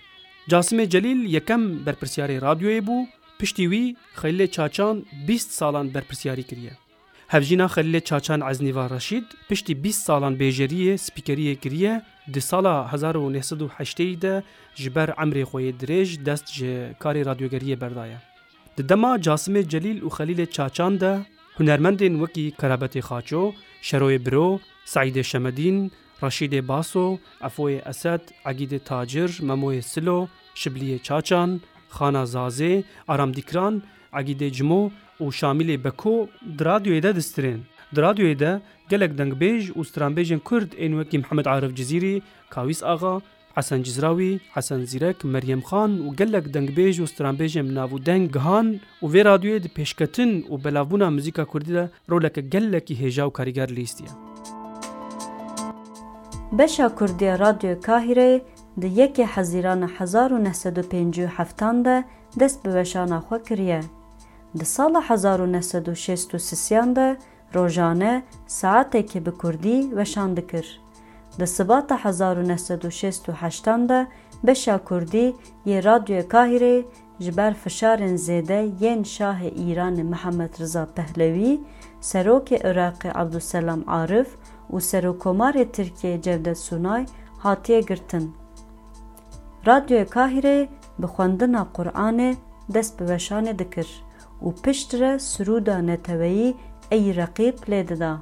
جاسم 0.49 0.83
جلیل 0.83 1.35
یکم 1.35 1.83
برپرسیاری 1.85 2.39
رادیوی 2.43 2.81
بو 2.81 3.05
پشتی 3.41 3.67
وی 3.67 3.95
خلیل 4.13 4.45
چاچان 4.47 5.01
20 5.25 5.51
سالان 5.51 5.89
برپرسیاری 5.93 6.43
کریه 6.43 6.77
هفجینا 7.29 7.67
خلیل 7.67 7.99
چاچان 7.99 8.41
عزنیوان 8.43 8.89
رشید 8.89 9.23
پشتی 9.51 9.73
20 9.73 10.05
سالان 10.05 10.35
بیجریه 10.35 10.97
سپیکریه 10.97 11.55
کریه 11.55 12.01
Di 12.31 12.39
sala 12.41 12.85
1908 13.15 14.21
de 14.21 14.33
ji 14.77 14.89
ber 14.95 15.09
emrê 15.23 15.43
xwê 15.51 15.71
dirêj 15.79 16.09
dest 16.27 16.45
ji 16.55 16.73
karê 17.01 17.21
radyogeriyê 17.29 17.75
berdaye. 17.81 18.17
Di 18.77 18.83
dema 18.89 19.11
Casimê 19.25 19.61
Celîl 19.71 19.99
û 20.05 20.07
Xelîlê 20.17 20.45
Çaçan 20.55 20.99
de 20.99 21.11
hunermendên 21.57 22.13
wekî 22.21 22.45
Karabetê 22.61 23.01
Xaço, 23.07 23.43
Şeroyê 23.87 24.19
Biro, 24.25 24.49
Saîdê 24.91 25.23
Şemedîn, 25.23 25.91
Raşîdê 26.21 26.67
Baso, 26.67 27.17
Efoyê 27.47 27.89
Esed, 27.89 28.21
Egîdê 28.45 28.79
Tacir, 28.89 29.29
Memoyê 29.49 29.81
Silo, 29.81 30.19
Şibiliyê 30.55 30.99
Çaçan, 31.07 31.61
Xana 31.95 32.23
Zazê, 32.33 32.83
Aramdîkran, 33.07 33.83
Egîdê 34.19 34.51
Cimo 34.51 34.91
û 35.21 35.25
Şamilê 35.39 35.83
Beko 35.83 36.29
di 36.57 36.63
radyoyê 36.63 37.03
de 37.03 37.15
distirin. 37.15 37.63
Di 37.95 37.99
radyoyê 37.99 38.39
de 38.39 38.61
gelek 38.93 39.11
dengbêj 39.19 39.61
û 39.77 39.79
stranbêjên 39.89 40.39
Kurd 40.49 40.69
ên 40.83 40.91
wekî 40.99 41.17
Mihemed 41.21 41.45
Arif 41.55 41.71
Cizîrî, 41.79 42.15
Kawîs 42.53 42.81
Axa, 42.93 43.13
Hesen 43.57 43.81
Cizrawî, 43.87 44.33
Hesen 44.55 44.81
Zîrek, 44.91 45.17
Meryem 45.33 45.61
Xan 45.69 45.91
û 46.05 46.15
gelek 46.19 46.45
dengbêj 46.55 46.95
û 47.03 47.05
stranbêjên 47.13 47.67
navû 47.77 47.97
deng 48.07 48.25
gihan 48.35 48.67
û 49.03 49.05
vê 49.13 49.21
radyoyê 49.29 49.59
di 49.65 49.69
pêşketin 49.77 50.31
û 50.51 50.53
belavbûna 50.63 51.07
muzîka 51.15 51.45
Kurdî 51.51 51.73
de 51.77 51.85
roleke 52.11 52.41
gelekî 52.55 52.93
hêja 53.01 53.23
û 53.29 53.31
karîger 53.37 53.69
lîstiye. 53.79 54.09
Beşa 56.59 56.87
Kurdiya 56.95 57.39
Radyo 57.39 57.71
Kahireyê 57.87 58.41
di 58.81 58.87
yekê 59.01 59.25
hezîrana 59.25 59.89
1957 59.99 61.85
de 61.85 62.03
dest 62.39 62.57
bi 62.65 62.69
weşana 62.69 63.17
xwe 63.17 63.43
kiriye. 63.47 63.81
Di 64.59 64.65
sala 64.65 65.01
1963 65.09 66.95
de 66.95 67.17
rojane 67.55 68.23
saateke 68.47 69.25
bi 69.25 69.31
Kurdî 69.31 69.81
weşan 69.89 70.37
dikir. 70.37 70.81
Di 71.39 71.47
sibata 71.47 71.95
1968 72.43 73.65
de 73.89 74.07
Beşa 74.43 74.77
Kurdî 74.77 75.35
yê 75.65 75.83
Radyoya 75.83 76.21
Kahirê 76.21 76.85
ji 77.19 77.37
ber 77.37 77.53
fişarên 77.65 78.15
zêde 78.17 78.77
yên 78.81 79.03
Şahê 79.03 79.51
Îranê 79.51 80.03
Mihemed 80.03 80.59
Riza 80.59 80.87
Pehlewî, 80.95 81.59
Serokê 82.01 82.57
Iraqê 82.59 83.11
Abduselam 83.13 83.83
Arif 83.89 84.27
û 84.73 84.81
Serokomarê 84.81 85.59
e 85.59 85.71
Tirkiye 85.71 86.21
Cevdet 86.21 86.57
Sunay 86.57 87.05
hatiye 87.39 87.81
girtin. 87.81 88.35
Radyoya 89.65 90.05
Kahirê 90.05 90.67
bi 90.99 91.05
xwendina 91.05 91.67
Qur'anê 91.73 92.35
dest 92.73 92.99
bi 92.99 93.03
weşanê 93.03 93.59
dikir 93.59 94.03
û 94.41 94.61
piştre 94.61 95.19
Sirûda 95.19 95.85
Neteweyî 95.87 96.55
ey 96.91 97.15
rakib 97.15 97.57
lê 97.69 97.87
dida 97.87 98.17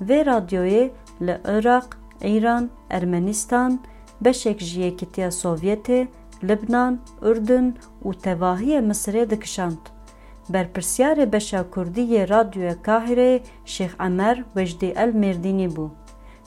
vê 0.00 0.22
radyoyê 0.26 0.90
li 1.20 1.36
iraq 1.56 1.86
ermenistan 2.90 3.80
beşek 4.20 4.60
ji 4.60 4.80
yekîtiya 4.80 5.28
sovyetê 5.28 6.06
libnan 6.48 6.98
urdun 7.22 7.74
û 8.04 8.14
tevahiyê 8.14 8.80
misrê 8.90 9.30
dikişand 9.30 9.80
berpirsyarê 10.52 11.22
e 11.22 11.32
beşa 11.32 11.70
kurdî 11.70 12.00
yê 12.00 12.28
radyoya 12.28 12.72
kahirê 12.72 13.40
şêx 13.66 14.06
emer 14.06 14.36
wejdî 14.54 14.86
el 14.86 15.12
mêrdînî 15.14 15.68
bû 15.76 15.88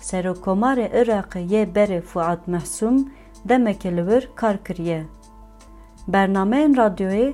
serokkomarê 0.01 0.87
e 0.91 1.01
iraqê 1.03 1.41
yê 1.47 1.73
berê 1.75 2.01
fuat 2.01 2.47
mehsûm 2.47 3.05
demekê 3.49 3.87
e 3.89 3.95
li 3.97 4.01
wir 4.11 4.29
kar 4.35 4.63
kiriye 4.63 5.03
bernameyên 6.07 6.73
radyoyê 6.77 7.33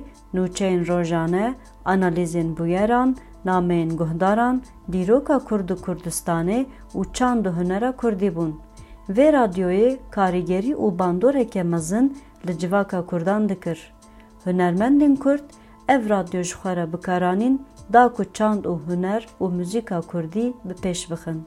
rojane 0.88 1.54
analîzên 1.84 2.56
bûyeran 2.58 3.16
namên 3.44 3.88
guhdaran 3.96 4.60
dîroka 4.92 5.38
Kurd 5.38 5.68
û 5.68 5.76
Kurdistanê 5.86 6.60
û 6.94 7.12
çand 7.16 7.44
û 7.48 7.52
hunera 7.58 7.92
Kurdî 8.00 8.30
bûn. 8.36 8.52
Vê 9.16 9.28
radyoyê 9.38 9.96
karîgerî 10.10 10.72
û 10.82 10.98
bandoreke 10.98 11.62
mezin 11.62 12.18
li 12.48 12.58
civaka 12.58 13.06
Kurdan 13.06 13.48
dikir. 13.48 13.92
Hunermendên 14.44 15.16
Kurd 15.24 15.44
ev 15.88 16.08
radyo 16.08 16.42
ji 16.42 16.54
xwe 16.58 16.72
re 16.76 16.92
bikaranîn 16.92 17.62
da 17.92 18.12
ku 18.16 18.24
çand 18.32 18.64
û 18.64 18.70
huner 18.86 19.26
û 19.40 19.44
müzîka 19.56 20.00
Kurdî 20.00 20.52
bi 20.64 20.74
pêş 20.82 21.00
bixin. 21.10 21.40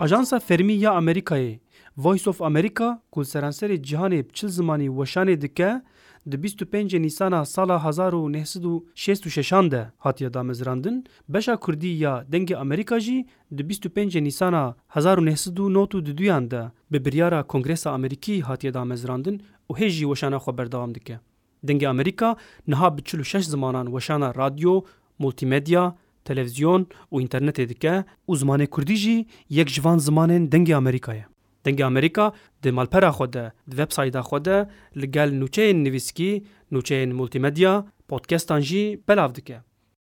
Ajansa 0.00 0.38
Fermî 0.40 0.72
ya 0.72 0.90
Amerîkayê 0.92 1.58
Voice 1.96 2.30
of 2.30 2.42
America 2.42 3.00
ku 3.12 3.20
seranserê 3.20 3.78
cihanê 3.82 4.32
çil 4.32 4.48
zimanî 4.48 4.86
weşanê 4.88 5.40
dike, 5.40 5.82
di 6.26 6.36
25 6.42 6.94
Nîsana 6.98 7.44
sala 7.44 7.78
1966 7.78 9.70
de 9.70 9.86
hatiye 9.98 10.34
damezrandin, 10.34 11.04
beşa 11.28 11.56
Kurdî 11.56 11.86
ya 11.86 12.24
dengê 12.32 12.56
Amerîka 12.56 13.00
jî 13.00 13.26
di 13.58 13.62
25 13.62 14.14
Nîsana 14.14 14.76
1992 14.96 16.26
de 16.50 16.70
bi 16.92 17.04
biryara 17.04 17.42
Kongresa 17.42 17.90
Amerîkî 17.90 18.40
hatiye 18.42 18.74
damezrandin 18.74 19.42
û 19.70 19.76
hêjî 19.78 20.04
weşana 20.14 20.36
xwe 20.36 20.58
berdewam 20.58 20.94
dike. 20.94 21.18
Dengê 21.64 21.88
Amerîka 21.88 22.36
niha 22.66 22.98
bi 22.98 23.02
46 23.02 23.40
zimanan 23.50 23.86
weşana 23.86 24.34
radyo, 24.34 24.82
multimedya, 25.18 25.96
televizyon 26.24 26.86
û 27.12 27.22
înternetê 27.28 27.68
dike 27.68 28.04
û 28.28 28.36
zimanê 28.42 28.66
Kurdî 28.66 28.96
jî 28.96 29.26
yek 29.48 29.68
ji 29.68 29.84
van 29.84 29.98
zimanên 29.98 30.48
dengê 30.50 30.72
Amerîkayê. 30.74 31.22
دنگی 31.66 31.82
امریکا 31.84 32.24
د 32.64 32.72
مالپره 32.78 33.08
خو 33.18 33.26
ده 33.34 33.42
د 33.72 33.74
وب 33.80 33.92
سایټه 33.96 34.22
خو 34.30 34.38
ده 34.48 34.56
لګل 35.04 35.30
نوچین 35.42 35.78
نویسکی 35.84 36.32
نوچین 36.76 37.14
مولتی 37.20 37.40
مدیا 37.44 37.70
پودکستان 38.12 38.64
جی 38.70 38.80
بلاو 39.10 39.30
دکه 39.38 39.56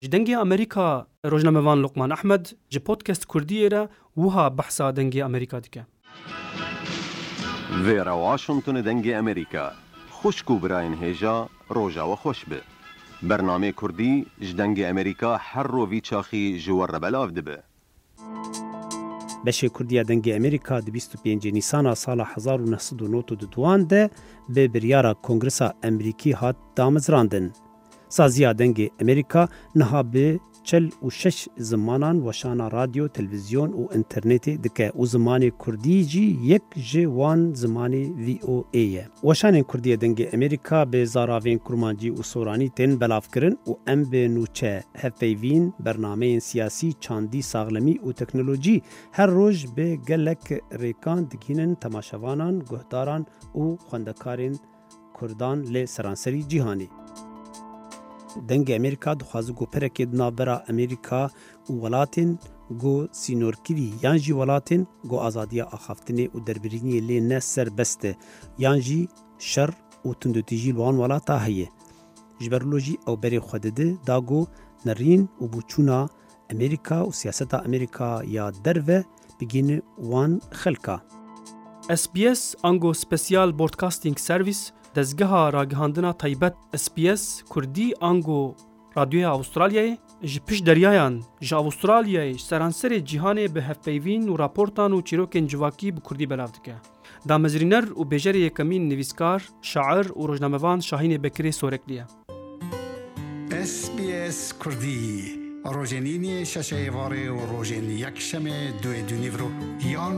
جدنگی 0.07 0.35
امریکا 0.41 0.87
روزنامه 1.35 1.63
وان 1.69 1.79
لقمان 1.87 2.15
احمد 2.17 2.51
جی 2.79 2.83
پودکست 2.89 3.29
کردی 3.35 3.61
را 3.77 3.85
وها 4.25 4.49
بحثا 4.63 4.89
دنگی 4.99 5.23
امریکا 5.29 5.61
دکه 5.69 5.87
ویرا 7.89 8.17
واشنگتن 8.25 8.83
دنگی 8.91 9.15
امریکا 9.21 9.67
خوشک 10.19 10.51
و 10.57 10.59
براین 10.67 10.99
هیجا 11.05 11.35
روژا 11.81 12.09
و 12.09 12.11
خوش 12.25 12.43
به 12.55 12.61
برنامه 13.35 13.73
کردی 13.83 14.13
جدنگ 14.41 14.83
امریکا 14.91 15.31
هر 15.53 15.67
روی 15.79 16.01
چاخی 16.13 16.45
جوار 16.67 16.99
بلاو 17.09 17.31
دبه 17.41 17.57
بەشێ 19.47 19.69
کوردیا 19.77 20.03
دەنگی 20.11 20.35
ئەمریکا 20.37 20.77
25 20.97 21.43
نیسانە 21.57 21.93
ساڵە 22.05 22.25
1992 22.27 23.91
ده 23.91 24.03
بێ 24.55 24.65
بریارە 24.73 25.13
کۆنگرسا 25.27 25.69
ئەمریکی 25.83 26.33
هات 26.41 26.57
دامزراندن. 26.77 27.47
Saziya 28.09 28.53
dengê 28.59 28.91
Amerîka 29.03 29.49
niha 29.75 30.13
bi 30.13 30.39
çel 30.73 30.87
û 31.07 31.11
şeş 31.13 31.39
zimanan 31.59 32.17
weşana 32.27 32.71
radyo, 32.73 33.09
televizyon 33.09 33.71
û 33.81 33.83
internetê 34.03 34.63
dike 34.65 34.89
û 35.01 35.07
zimanê 35.15 35.51
Kurdî 35.51 35.99
jî 36.11 36.37
yek 36.43 36.63
ji 36.77 37.03
wan 37.19 37.41
zimanê 37.55 38.05
VOA 38.47 38.65
e 38.75 38.79
ye. 38.79 39.07
Weşanên 39.23 39.63
Kurdiye 39.65 39.97
dengê 39.97 40.35
Amerîka 40.35 40.83
bê 40.83 41.03
zaravên 41.17 41.59
kurmancî 41.59 42.11
û 42.13 42.23
soranî 42.23 42.69
tên 42.71 43.01
belavkirin 43.01 43.59
û 43.69 43.77
em 43.87 44.03
bê 44.03 44.35
nûçe 44.37 44.83
hevpeyvîn 44.93 45.75
bernameyên 45.85 46.41
siyasî 46.41 46.93
çandî 47.01 47.43
saxlemî 47.43 47.95
û 47.95 48.13
teknolojî 48.15 48.81
her 49.13 49.31
roj 49.31 49.65
bê 49.65 50.07
gelek 50.07 50.41
rêkan 50.73 51.31
dikînin 51.31 51.75
temaşevanan, 51.75 52.55
guhdaran 52.61 53.27
û 53.55 53.77
xwendekarên 53.89 54.57
Kurdan 55.15 55.59
lê 55.65 55.87
seranserî 55.87 56.49
cîhanî. 56.49 56.89
dengê 58.49 58.75
Amerîka 58.77 59.15
dixwaze 59.21 59.53
guperekê 59.53 60.05
di 60.13 60.19
navbera 60.19 60.65
Amerîka 60.69 61.31
û 61.69 61.73
welatên 61.83 62.37
got 62.71 63.11
sînorkirî 63.21 63.91
yan 64.03 64.17
jî 64.17 64.33
welatên 64.35 64.85
got 65.05 65.23
azadiya 65.27 65.65
axaftinê 65.65 66.29
û 66.31 66.37
derbirîniyê 66.47 67.01
lê 67.09 67.29
ne 67.29 67.41
serbest 67.41 68.05
e 68.05 68.17
yan 68.59 68.79
jî 68.81 69.09
şer 69.39 69.71
û 70.05 70.15
tundutîjî 70.21 70.71
li 70.71 70.77
wan 70.79 70.93
welata 70.95 71.45
heye. 71.47 71.69
Ji 72.41 72.51
ber 72.51 72.63
lo 72.63 72.79
jî 72.79 72.95
ew 72.95 73.13
berê 73.13 73.39
xwe 73.49 73.63
dide 73.63 73.95
da 74.07 74.19
got 74.19 74.49
nerîn 74.87 75.29
û 75.41 75.45
bûçûna 75.53 76.09
Amerîka 76.53 76.99
û 77.09 77.13
siyaseta 77.13 77.59
Amerîka 77.59 78.23
ya 78.27 78.53
derve 78.65 79.05
bigîne 79.41 79.81
wan 79.97 80.41
xelka. 80.63 81.01
SBS 81.97 82.55
Ango 82.63 82.95
Special 82.95 83.59
Broadcasting 83.59 84.19
Service 84.21 84.61
دەستگەها 84.97 85.41
راگەهاندنا 85.57 86.13
تایبەت 86.23 86.57
SPS 86.85 87.23
کوردی 87.53 87.93
ئانگۆ 88.03 88.45
رادیوی 88.97 89.27
ئاوسترالیایە 89.31 89.97
ji 90.33 90.41
piş 90.49 90.63
deryayan 90.67 91.19
ji 91.45 91.55
Avustralyayê 91.57 92.39
seranserê 92.41 92.99
cîhanê 93.11 93.55
bi 93.55 93.61
hevpeyvîn 93.61 94.29
û 94.33 94.39
raportan 94.39 94.91
û 94.93 95.05
çîrokên 95.05 95.47
civakî 95.49 95.97
bi 95.97 96.01
Kurdî 96.01 96.31
belav 96.31 96.49
dike. 96.55 96.75
Damezrîner 97.29 97.83
û 97.85 98.03
bêjerê 98.13 98.37
yekemîn 98.39 98.91
nivîskar, 98.91 99.41
şair 99.63 100.07
û 100.19 100.29
rojnamevan 100.29 100.79
Şahînê 100.89 101.19
Bekirê 101.27 101.53
sorekliye. 101.53 102.05
SBS 103.73 104.41
Kurdî 104.63 104.99
Rojenînê 105.75 106.37
şeşeyvarê 106.55 107.25
û 107.37 107.39
rojên 107.55 107.87
yekşemê 108.05 108.59
duê 108.83 109.03
dûnîvro 109.11 109.49
yan 109.95 110.17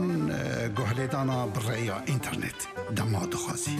guhledana 0.77 1.39
birreya 1.55 1.97
înternet 2.13 2.59
dema 2.97 3.21
dixwazî. 3.31 3.71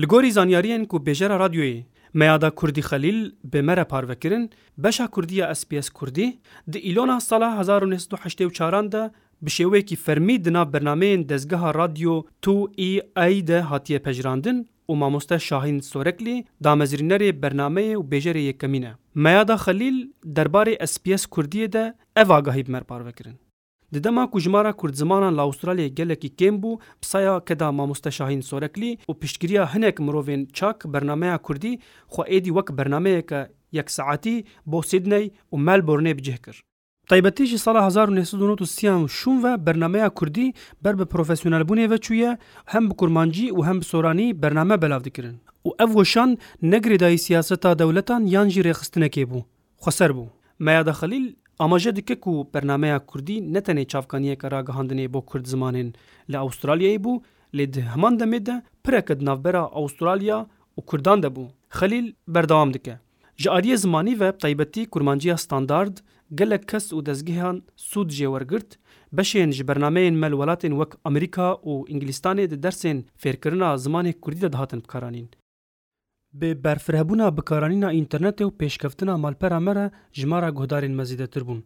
Li 0.00 0.06
gorî 0.12 0.30
zanyariyên 0.38 0.84
ku 0.84 0.96
bêjera 1.06 1.36
radyoyê 1.44 1.82
meyada 2.14 2.50
Kurdî 2.50 2.80
Xelîl 2.80 3.20
bi 3.44 3.62
me 3.62 3.74
re 3.76 3.84
parvekirin, 3.84 4.50
beşa 4.78 5.06
Kurdî 5.06 5.34
ya 5.34 5.54
SBS 5.54 5.90
Kurdî 5.90 6.38
di 6.72 6.78
îlona 6.92 7.20
sala 7.20 7.50
1984 7.80 8.92
de 8.92 9.10
bi 9.42 9.50
şêwekî 9.50 9.96
fermî 9.96 10.44
di 10.44 10.52
nav 10.52 10.72
bernameyên 10.72 11.28
dezgeha 11.28 11.74
radyo 11.74 12.22
2EA 12.42 13.46
de 13.46 13.60
hatiye 13.60 13.98
pejirandin 13.98 14.68
û 14.88 14.96
mamoste 14.96 15.34
Şahîn 15.38 15.80
Soreklî 15.80 16.44
damezrînerê 16.64 17.30
bernameyê 17.42 17.94
û 17.96 18.10
bêjerê 18.10 18.38
yekemîn 18.40 18.82
e. 18.82 18.92
Meyada 19.14 19.54
Xelîl 19.54 20.10
derbarê 20.24 20.86
SBS 20.86 21.26
Kurdiyê 21.26 21.72
de 21.72 21.94
ev 22.16 22.28
agahî 22.30 22.66
bi 22.66 22.70
me 22.70 22.80
parvekirin. 22.80 23.36
Di 23.92 24.00
dema 24.04 24.24
ku 24.30 24.40
jmara 24.40 24.72
Kurdzimanan 24.72 25.34
li 25.36 25.40
Avustralyayê 25.40 25.88
gelekî 25.94 26.28
kêm 26.28 26.54
bû, 26.62 26.78
pisaya 27.02 27.44
keda 27.44 27.72
mamoste 27.72 28.10
Şahîn 28.10 28.40
Soreklî 28.40 28.98
û 29.10 29.18
piştgiriya 29.18 29.74
hinek 29.74 29.98
mirovên 29.98 30.52
çak 30.52 30.84
bernameya 30.86 31.38
Kurdî 31.38 31.72
xwe 32.12 32.22
êdî 32.36 32.50
wek 32.56 32.68
bernameyeke 32.78 33.50
yek 33.72 33.90
saetî 33.90 34.44
bo 34.66 34.82
Sydney 34.82 35.30
û 35.52 35.56
Melbourneê 35.66 36.18
bicih 36.18 36.36
kir. 36.36 36.62
Taybetî 37.08 37.46
ji 37.46 37.58
sala 37.58 37.78
1930yan 37.78 39.08
şûn 39.18 39.44
ve 39.44 39.66
bernameya 39.66 40.10
Kurdî 40.10 40.52
ber 40.84 40.98
bi 40.98 41.02
profesyonelbûnê 41.04 41.90
ve 41.90 41.96
çûye 41.98 42.38
hem 42.64 42.90
bi 42.90 42.94
kurmancî 42.96 43.48
û 43.50 43.66
hem 43.66 43.80
bi 43.80 43.84
soranî 43.84 44.42
bername 44.42 44.82
belav 44.82 45.04
dikirin. 45.04 45.36
û 45.64 45.70
ev 45.84 45.88
weşan 45.92 46.38
negirêdayî 46.62 47.18
siyaseta 47.18 47.78
dewletan 47.78 48.20
yan 48.24 48.48
jî 48.48 48.60
rêxistinekê 48.62 49.24
bû. 49.30 49.42
Xweser 49.78 50.10
bû. 50.10 50.26
Meya 50.58 50.86
Dexelîl 50.86 51.32
ئاماژە 51.60 51.90
dike 51.96 52.16
ku 52.20 52.48
pernameya 52.52 52.98
Kurdî 53.06 53.52
ne 53.54 53.58
tenê 53.60 53.84
çavkaniyeke 53.86 54.48
ragihandinê 54.48 55.12
bo 55.14 55.20
Kurd 55.26 55.46
zimanên 55.46 55.92
li 56.30 56.36
Avustralyayê 56.36 56.98
bû 56.98 57.22
lê 57.54 57.72
di 57.72 57.80
heman 57.82 58.14
demê 58.20 58.46
de 58.46 58.62
pireke 58.84 59.20
di 59.20 59.24
navbera 59.24 59.60
Avustralya 59.60 60.46
û 60.78 60.84
Kurdan 60.86 61.22
de 61.22 61.26
bû. 61.26 61.46
Xelîl 61.70 62.14
berdewam 62.28 62.74
dike. 62.74 62.98
Ji 63.36 63.48
aliyê 63.50 63.76
zimanî 63.76 64.20
ve 64.20 64.38
taybetî 64.38 64.86
kurmanciya 64.86 65.36
standard 65.36 65.96
gelek 66.34 66.68
kes 66.68 66.92
û 66.92 67.06
dezgehan 67.06 67.62
sûd 67.76 68.08
jê 68.08 68.26
wergirt, 68.38 68.78
beşên 69.12 69.50
ji 69.52 69.62
bernameyên 69.68 70.10
mel 70.16 70.32
welatên 70.32 70.82
wek 70.82 70.98
Amerîka 71.04 71.50
û 71.52 71.88
İngilistanê 71.88 72.50
di 72.50 72.54
dersên 72.62 73.02
fêrkirina 73.22 73.76
zimanê 73.78 74.20
Kurdî 74.20 74.40
de 74.42 74.52
dihatin 74.52 74.80
bikaranîn. 74.82 75.28
Bi 76.32 76.64
berfirhebûna 76.64 77.36
bikaranîna 77.36 77.90
înternetê 78.00 78.42
û 78.48 78.56
pêşkeftina 78.60 79.14
malpera 79.24 79.60
me 79.66 79.72
re 79.76 79.86
jimara 80.18 80.48
guhdarên 80.48 80.92
mezîdetir 81.00 81.40
bûn. 81.46 81.60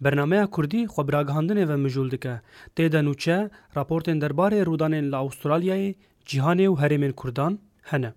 Bernameya 0.00 0.46
Kurdî 0.46 0.80
xwebragihandinê 0.92 1.68
ve 1.68 1.74
mijûl 1.84 2.10
dike. 2.10 2.40
Tê 2.76 2.92
de 2.92 3.00
nûçe 3.00 3.50
raportên 3.76 4.18
derbarê 4.22 4.62
rûdanên 4.68 5.04
li 5.12 5.16
Awstralyayê, 5.22 5.94
cîhanê 6.26 6.66
û 6.68 6.78
herêmên 6.82 7.12
Kurdan 7.12 7.58
hene. 7.82 8.12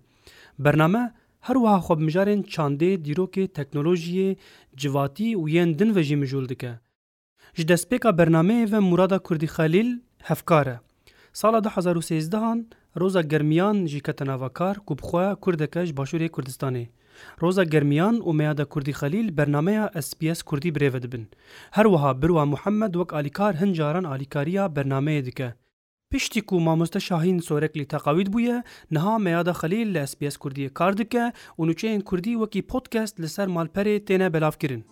Bername 0.58 1.12
her 1.40 1.54
wiha 1.54 1.78
xwebmijarên 1.86 2.42
çandê 2.44 2.92
dîrokê 3.06 3.46
teknolojiyê, 3.48 4.36
civatî 4.76 5.36
û 5.36 5.48
yên 5.50 5.78
din 5.78 5.94
ve 5.96 6.02
jî 6.02 6.16
mijûl 6.16 6.48
dike. 6.48 6.72
Ji 7.54 7.66
destpêka 7.66 8.10
bernameyê 8.20 8.72
ve 8.72 8.78
Murada 8.78 9.18
Kurdî 9.18 9.44
Xelîl 9.46 10.00
hefkar 10.18 10.66
e. 10.66 10.80
Sala 11.32 11.58
2013 11.58 12.32
han 12.34 12.66
Roza 13.00 13.22
germiyan 13.28 13.78
jî 13.92 13.98
ketina 14.04 14.34
vakar 14.40 14.76
ku 14.86 14.94
bixwe 15.00 15.24
Kurdeke 15.44 15.82
ji 15.86 15.94
Başûrê 15.96 16.28
Kurdistanê. 16.36 16.84
Roza 17.42 17.64
germiyan 17.64 18.16
û 18.16 18.30
meya 18.38 18.54
de 18.58 18.64
Kurdî 18.64 18.90
Xelîl 18.90 19.36
bernameya 19.36 19.84
SBS 20.02 20.42
Kurdî 20.42 20.68
birêve 20.68 21.02
dibin. 21.02 21.28
Her 21.70 21.84
wiha 21.84 22.22
Birwa 22.22 22.44
Muhemed 22.46 22.94
wek 22.94 23.08
alîkar 23.12 23.60
hin 23.60 23.72
caran 23.72 24.04
alîkariya 24.04 24.66
bernameyê 24.74 25.24
dike. 25.24 25.54
Piştî 26.10 26.40
ku 26.42 26.60
mamoste 26.60 27.00
Şahîn 27.00 27.38
Soreklî 27.40 27.82
teqawît 27.88 28.28
bûye, 28.34 28.62
niha 28.90 29.18
meya 29.18 29.46
da 29.46 29.50
Xelîl 29.50 29.94
li 29.94 30.06
SBS 30.06 30.36
Kurdiyê 30.36 30.68
kar 30.74 30.96
dike 30.96 31.32
û 31.58 31.66
nûçeyên 31.70 32.00
Kurdî 32.04 32.30
wekî 32.32 32.66
podcast 32.66 33.20
li 33.20 33.28
ser 33.28 33.46
malperê 33.48 34.04
têne 34.06 34.32
belavkirin. 34.32 34.84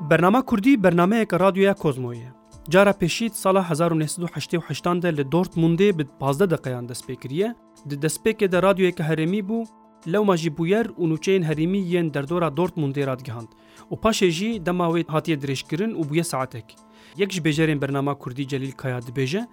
Bername 0.00 0.42
Kurdî 0.42 0.82
bernameyeka 0.84 1.40
radyoya 1.40 1.74
Kozmoye. 1.74 2.32
Cara 2.70 2.92
peşît 2.92 3.34
sala 3.36 3.66
1988 3.90 4.84
de 5.02 5.16
li 5.16 5.20
Dortmundê 5.22 5.98
bi 5.98 6.06
15 6.20 6.40
deqeyan 6.50 6.86
destpê 6.88 7.16
kiriye, 7.20 7.54
di 7.90 7.94
destpêkê 7.94 8.52
de 8.52 8.62
radyoyeke 8.62 9.02
herêmî 9.02 9.38
bû, 9.40 9.66
lewma 10.12 10.36
jî 10.36 10.56
bûyer 10.56 10.84
û 10.86 11.08
nûçeyên 11.12 11.42
herêmî 11.44 11.78
yên 11.78 12.14
derdora 12.14 12.46
Dortmundê 12.48 13.06
radgihand 13.06 13.48
û 13.90 13.94
paşê 14.02 14.30
jî 14.30 14.66
dema 14.66 14.86
wê 14.86 15.06
hatiye 15.08 15.36
dirêjkirin 15.38 15.94
û 15.94 16.08
bûye 16.10 16.24
saatek. 16.24 16.76
Yek 17.16 17.32
ji 17.32 17.42
bêjerên 17.42 17.80
bernama 17.80 18.18
Kurdî 18.18 18.48
Celîl 18.48 18.72
Kaya 18.72 18.98
dibêje, 18.98 19.46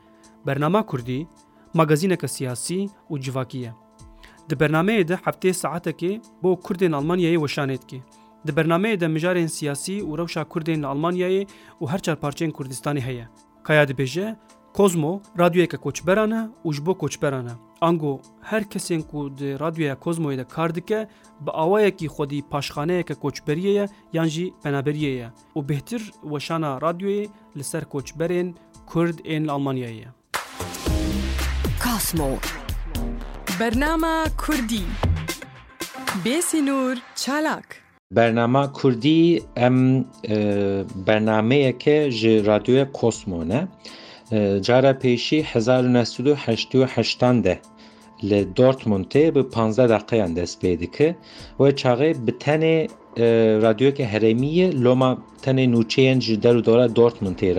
bernama 0.45 0.85
Kurdî, 0.85 1.27
magazîneke 1.73 2.27
siyasî 2.27 2.87
û 3.09 3.19
civakî 3.21 3.57
ye. 3.57 3.73
Di 4.49 4.53
bernameyê 4.55 5.07
de 5.07 5.13
heftê 5.13 5.49
saatekê 5.53 6.21
bo 6.43 6.53
Kurdên 6.59 6.91
Almanyayê 6.91 7.33
weşanetki. 7.47 8.01
Di 8.47 8.51
bernameyê 8.55 8.99
de 9.01 9.07
mijarên 9.07 9.47
siyasî 9.47 9.95
û 10.07 10.17
rewşa 10.19 10.41
Kurdên 10.51 10.79
li 10.83 10.87
Almanyayê 10.93 11.43
û 11.81 11.89
her 11.91 11.99
çarparçeyên 11.99 12.51
Kurdistanê 12.51 13.01
heye. 13.01 13.27
Kaya 13.63 13.83
dibêje, 13.87 14.35
Kozmo 14.73 15.21
radyoyeke 15.39 15.77
koçberan 15.77 16.31
e 16.31 16.41
û 16.67 16.73
ji 16.75 16.85
bo 16.85 16.93
koçberan 16.97 17.45
e. 17.47 17.53
Ango 17.81 18.21
her 18.41 18.63
kesên 18.63 19.01
ku 19.01 19.37
di 19.37 19.59
radyoya 19.59 19.93
Kozmoyê 19.95 20.37
de 20.37 20.43
kar 20.43 20.75
dike 20.75 21.07
bi 21.41 21.51
awayekî 21.51 22.05
xwedî 22.05 22.39
paşxaneyeke 22.51 23.13
koçberiyê 23.13 23.67
ye 23.77 23.85
yan 24.13 24.25
jî 24.27 24.53
penaberiyê 24.63 25.13
ye 25.19 25.27
û 25.55 25.59
bêhtir 25.69 26.01
weşana 26.23 26.69
radyoyê 26.81 27.27
li 27.57 27.63
ser 27.63 27.83
koçberên 27.83 28.53
Kurd 28.85 29.17
ên 29.33 29.41
li 29.47 29.49
Almanyayê 29.51 29.93
ye. 30.03 30.07
Kasmo 31.83 32.29
Bernama 33.59 34.23
Kurdî 34.37 34.83
Bêsînûr 36.25 36.97
Çalak 37.15 37.88
برنامه 38.13 38.69
کردی 38.83 39.41
ام 39.57 40.05
برنامه 41.05 41.73
که 41.73 42.09
جی 42.09 42.39
رادیو 42.41 42.85
کسمونه 42.85 43.67
جارا 44.61 44.93
پیشی 44.93 45.41
1988 45.41 47.23
ده 47.23 47.59
ل 48.23 48.43
دورتموندی 48.43 49.31
به 49.31 49.43
15 49.43 49.97
دقیقه 49.97 50.23
اندس 50.23 50.59
پیدا 50.59 50.85
که 50.85 51.15
و 51.59 51.71
چاقه 51.71 52.13
به 52.25 52.31
تن 52.31 52.87
رادیو 53.61 53.91
که 53.91 54.05
هرمیه 54.05 54.67
لما 54.67 55.17
تن 55.41 55.65
نوچه 55.65 56.01
انج 56.01 56.33
در 56.39 56.55
و 56.55 56.61
دوره 56.61 56.87
دورتموندی 56.87 57.53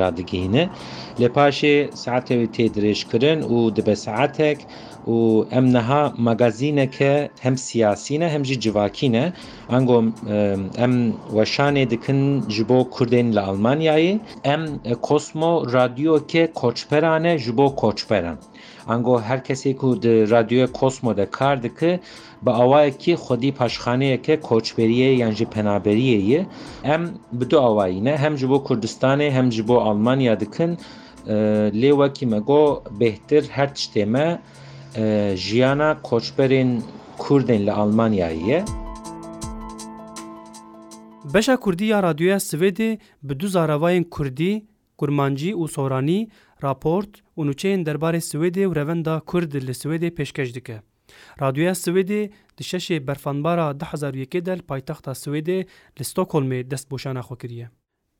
لپاش 1.18 1.64
ساعت 1.94 2.30
و 2.32 2.46
تدریش 2.46 3.04
کرن 3.04 3.42
و 3.42 3.70
دبه 3.70 3.94
ساعتک 3.94 4.58
و 5.08 5.44
ئەم 5.52 5.66
نەها 5.76 6.02
مەگازینەکە 6.28 7.12
هەم 7.44 7.56
سیاسینە 7.68 8.26
هەمجی 8.34 8.56
جیواکینە 8.62 9.24
ئەنگۆم 9.72 10.06
ئەم 10.80 10.94
وەشانێ 11.36 11.84
دکن 11.92 12.20
ji 12.54 12.62
bo 12.68 12.78
Kurdên 12.94 13.28
li 13.36 13.42
Almanyayê 13.50 14.14
em 14.54 14.62
Kosmo 15.08 15.52
radyoke 15.76 16.42
koçperan 16.60 17.24
e 17.24 17.34
ji 17.44 17.52
bo 17.58 17.66
koçperan. 17.82 18.38
Ango 18.88 19.14
her 19.20 19.38
kesê 19.48 19.70
ku 19.80 20.02
di 20.02 20.30
radyoya 20.30 20.66
Kosmo 20.80 21.16
de 21.16 21.26
kar 21.30 21.56
dike 21.62 22.00
bi 22.44 22.50
awayekî 22.50 23.12
xwedî 23.24 23.50
paşxaneyeke 23.60 24.34
koçberiye 24.40 25.10
yan 25.22 25.32
jî 25.38 25.46
penaberiyê 25.54 26.20
ye 26.32 26.46
em 26.94 27.02
bi 27.32 27.50
du 27.50 27.56
awayîne 27.60 28.16
hem 28.16 28.36
ji 28.38 28.46
bo 28.50 28.56
Kurdistanê 28.68 29.30
hem 29.30 29.52
ji 29.52 29.68
bo 29.68 29.76
Almanya 29.80 30.40
dikin 30.40 30.78
lê 31.82 31.90
wekî 32.00 32.26
me 32.30 32.38
got 32.38 32.82
bêhtir 33.00 33.42
ژیانا 35.46 35.96
کۆچبەرین 36.06 36.70
کوردین 37.18 37.60
لە 37.66 37.72
ئەلمانیاییە 37.78 38.60
Beşa 41.34 41.56
Kurdî 41.56 41.84
ya 41.84 42.02
Radyoya 42.02 42.36
Swêdê 42.40 42.98
bi 43.22 43.40
du 43.40 43.46
zaravayên 43.48 44.04
Kurdî, 44.10 44.64
Kurmancî 44.98 45.52
û 45.54 45.68
Soranî, 45.68 46.28
raport 46.62 47.08
û 47.38 47.40
nûçeyên 47.48 47.84
derbarê 47.86 48.20
Swêdê 48.30 48.64
û 48.68 48.76
revenda 48.76 49.20
Kurd 49.20 49.52
li 49.52 49.70
Swêdê 49.82 50.10
pêşkeş 50.18 50.54
dike. 50.54 50.82
Radyoya 51.42 51.72
Swêdê 51.72 52.30
di 52.58 52.62
şeşê 52.62 53.06
berfanbara 53.06 53.70
2001 53.70 54.44
del 54.46 54.58
paytexta 54.62 55.10
Swêdê 55.10 55.58
li 56.00 56.04
Stockholmê 56.04 56.70
destboşana 56.70 57.20
xwe 57.20 57.36
kiriye. 57.38 57.70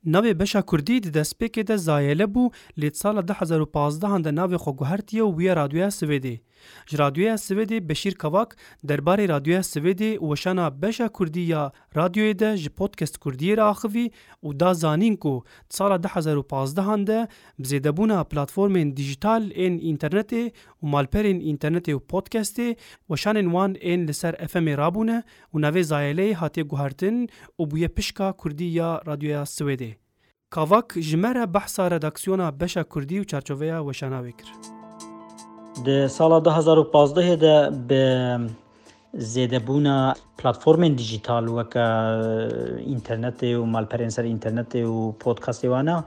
Navê 0.05 0.39
beşa 0.39 0.61
Kurdî 0.61 1.03
di 1.03 1.07
destpêkê 1.19 1.67
de 1.67 1.77
zayele 1.77 2.23
bû 2.23 2.51
lê 2.79 2.93
sala 2.95 3.21
2015 3.21 4.01
de 4.23 4.29
navê 4.29 4.55
xwe 4.57 4.71
guhertiye 4.71 5.23
û 5.23 5.31
wiya 5.37 5.55
radyoya 5.55 5.87
Swêdê. 5.87 6.39
Ji 6.87 6.97
radyoya 6.97 7.33
Swêdê 7.33 7.89
Beşîr 7.89 8.15
Kavak 8.15 8.57
derbarê 8.87 9.29
radyoya 9.29 9.59
Swêdê 9.59 10.17
weşana 10.19 10.81
beşa 10.81 11.09
Kurdî 11.09 11.39
ya 11.39 11.71
radyoyê 11.95 12.39
de 12.39 12.57
ji 12.57 12.69
podcast 12.69 13.17
Kurdiyê 13.17 13.57
re 13.57 13.63
axivî 13.63 14.11
û 14.43 14.59
da 14.59 14.73
zanîn 14.73 15.15
ku 15.15 15.43
sala 15.69 15.95
2015 15.97 16.75
de 16.77 17.27
bi 17.59 17.63
zêdebûna 17.63 18.23
platformên 18.29 18.95
dijital 18.97 19.43
ên 19.51 19.73
înternetê 19.79 20.51
û 20.83 20.89
malperên 20.91 21.39
înternetê 21.41 21.93
û 21.95 21.99
podcastê 22.07 22.75
weşanên 23.09 23.45
wan 23.45 23.75
ên 23.75 24.07
li 24.07 24.13
ser 24.13 24.33
FMê 24.33 24.77
rabûne 24.77 25.23
û 25.53 25.61
navê 25.61 25.83
zayeleyê 25.83 26.33
hatiye 26.33 26.65
guhertin 26.65 27.29
û 27.59 27.71
bûye 27.71 27.87
pişka 27.87 28.31
Kurdî 28.33 28.63
ya 28.63 29.01
radyoya 29.07 29.41
Swêdê. 29.41 29.90
کاواک 30.55 30.93
جمر 31.09 31.45
بحث 31.45 31.79
رداکسیون 31.79 32.41
بشا 32.51 32.83
کردی 32.83 33.19
و 33.19 33.23
چرچوویا 33.23 33.83
و 33.85 33.93
شناوی 33.93 34.31
کرد. 34.31 34.61
در 35.85 36.07
سال 36.07 36.41
2015 36.41 37.35
ده 37.35 37.69
به 37.87 37.99
زیده 39.13 39.59
بونا 39.59 40.13
پلاتفورم 40.37 40.87
دیجیتال 40.89 41.47
و 41.47 41.63
که 41.63 41.81
اینترنت 42.77 43.43
و 43.43 43.65
مالپرین 43.65 44.09
سر 44.09 44.21
اینترنت 44.21 44.75
و 44.75 45.11
پودکاستی 45.11 45.67
وانا 45.67 46.03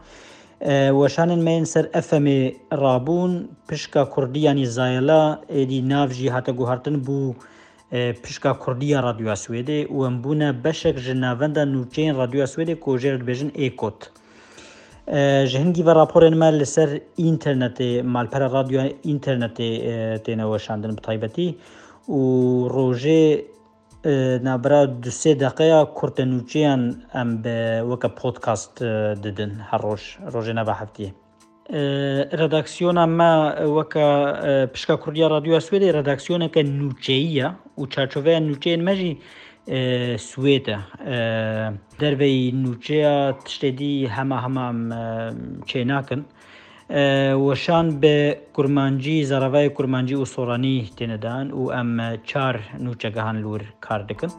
وشان 1.05 1.35
مین 1.39 1.65
سر 1.65 1.89
اف 1.95 2.15
ام 2.15 2.51
رابون 2.73 3.49
پشکا 3.69 4.05
کردی 4.17 4.41
یعنی 4.41 4.65
زایله 4.67 5.37
ایدی 5.49 5.81
نافجی 5.83 6.29
حتی 6.29 6.53
گوهرتن 6.53 6.97
بو 6.97 7.35
پشکا 8.23 8.59
کردی 8.67 8.95
رادیو 8.95 9.29
اسویده 9.29 9.87
و 9.87 10.01
ام 10.01 10.23
بونا 10.23 10.53
بشک 10.53 10.89
جنوانده 10.97 11.65
نوچین 11.65 12.15
رادیو 12.17 12.43
اسویده 12.43 12.75
کجرد 12.75 13.29
ایکوت. 13.55 14.11
جهنگی 15.47 15.83
اه، 15.83 15.87
و 15.89 15.91
راپور 15.91 16.35
ما 16.35 16.49
لسر 16.51 17.01
اینترنت 17.17 17.81
مالپر 18.05 18.49
رادیو 18.49 18.89
اینترنت 19.03 19.57
تنه 20.25 20.45
وشاندن 20.47 20.95
بطایبتی 20.97 21.57
و 22.09 22.13
روژه 22.69 23.43
نبرا 24.45 24.87
دو 24.87 25.11
سه 25.11 25.35
دقیقه 25.35 25.85
کرتنوچیان 25.97 27.03
ام 27.15 27.43
به 27.43 27.83
وکا 27.83 28.09
پودکاست 28.09 28.83
ددن 29.25 29.61
هر 29.69 29.79
روش 29.79 30.19
روژه 30.33 30.53
نبا 30.53 30.73
حفتیه 30.73 31.15
رداکسیون 32.33 33.05
ما 33.05 33.53
وکا 33.79 34.07
پشکا 34.75 34.97
کردیا 34.97 35.27
رادیو 35.27 35.55
اسویده 35.55 35.93
رداکسیون 35.93 36.49
که 36.49 36.63
نوچهیه 36.63 37.49
و 37.79 37.87
چارچوه 37.87 38.29
نوچه 38.41 38.71
این 38.71 38.85
مجی 38.85 39.19
سوێتە 40.31 40.77
دەربەی 42.01 42.39
نوچەیە 42.63 43.17
تشتێدی 43.45 43.95
هەمە 44.17 44.39
هەمە 44.45 44.69
چێ 45.69 45.81
ناکەن 45.93 46.23
وەشان 47.47 47.87
بە 48.03 48.17
کورمانجی 48.57 49.19
زەرەڤای 49.31 49.69
کورمانجی 49.77 50.17
و 50.23 50.31
سۆرانی 50.35 50.79
تێنەدان 50.97 51.47
و 51.61 51.65
ئەم 51.75 51.91
چار 52.31 52.55
نوچەگەهان 52.85 53.37
لور 53.45 53.63
کار 53.87 54.01
دەکەن. 54.11 54.33